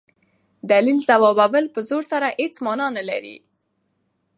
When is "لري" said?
3.09-3.37